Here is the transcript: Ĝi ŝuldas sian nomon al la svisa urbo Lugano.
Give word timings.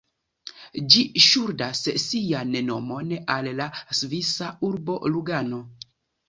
Ĝi 0.93 1.01
ŝuldas 1.25 1.81
sian 2.03 2.55
nomon 2.69 3.13
al 3.35 3.51
la 3.61 3.69
svisa 4.01 4.49
urbo 4.71 4.97
Lugano. 5.13 5.63